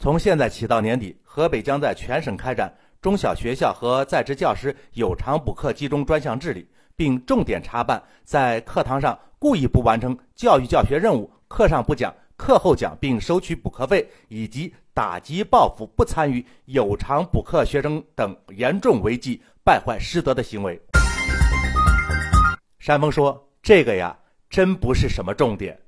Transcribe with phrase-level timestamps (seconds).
[0.00, 20.80] 从现在起到年底，河北将在全省开展中小学校和在职教师有偿补课集中专项治理，并重点查办在课堂上故意不完成教育教学任务、课上不讲、课后讲并收取补课费，以及打击报复不参与有偿补课学生等严重违纪败坏师德的行为。
[22.78, 24.16] 山峰说：“这个呀，
[24.48, 25.78] 真不是什么重点。”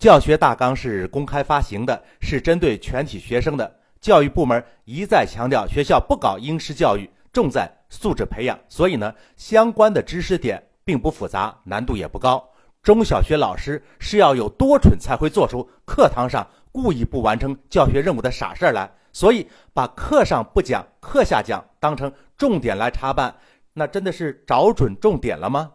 [0.00, 3.70] 教学大纲是公开发行的，是针对全体学生的。
[4.00, 8.58] 教育部门一再强调，学校不搞应试教育，重在素质培养。
[8.66, 12.42] 所以呢，相关的知识点并不复杂，难度也不高。
[12.82, 18.90] 中小学老师是要有多蠢才会做出课堂上故意不完成教学任务的傻事儿来。
[19.12, 23.34] 所以，把课上不讲、课下讲当成重点来查办，
[23.74, 25.72] 那真的是找准重点了吗？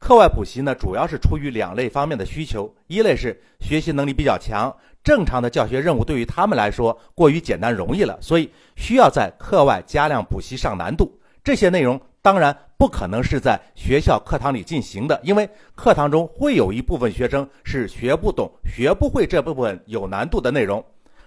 [0.00, 11.20] 课外补习呢，主要是出于两类方面的需求：一类是学习能力比较强，正常的教学任务对于他们来说过于简单容易了，所以需要在课外加量补习上难度。
[11.44, 20.82] 这些内容当然不可能是在学校课堂里进行的，因为课堂中会有一部分学生是学不懂、学不会这部分有难度的内容。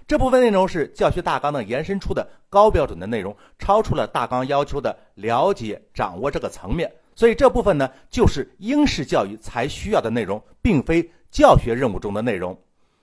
[0.07, 6.91] 这部分内容是教学大纲的延伸出的高标准的内容，超出了大纲要求的了解、掌握这个层面。
[7.15, 12.57] 所以这部分呢，就是应试教育才需要的内容，并非教学任务中的内容。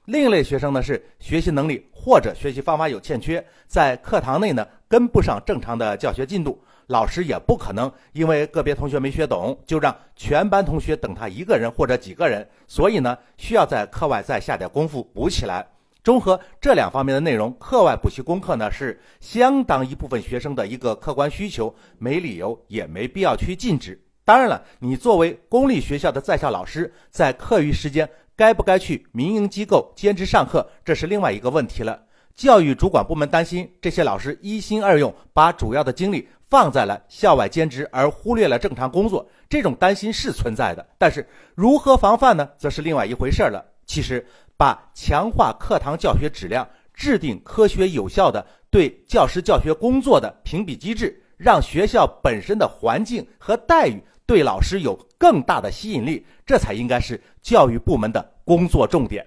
[0.06, 12.48] 另一类学生呢，是学习能力或者学习方法有欠缺，在课堂内呢跟不上正常的教学进度，老师也不可能因为个别同学没学懂，就让全班同学等他一个人或者几个人。
[12.66, 15.64] 所以呢，需要在课外再下点功夫补起来。
[16.02, 24.02] 综合这两方面的内容，课外补习功课呢是相当一部分学生的一个客观需求，没理由也没必要去禁止。
[24.24, 32.04] 当然了，你作为公立学校的在校老师，在课余时间该不该去民营机构兼职上课，这是另外一个问题了。
[32.34, 39.28] 教育主管部门担心这些老师一心二用，把主要的精力放在了校外兼职，而忽略了正常工作。
[39.50, 43.66] 这种担心是存在的，但是如何防范呢，则是另外一回事了。
[43.84, 44.26] 其实。
[44.60, 59.26] 把强化课堂教学质量，制定科学有效的对教师教学工作的评比机制，让学校本身的环境和待遇对老师有更大的吸引力，这才应该是教育部门的工作重点。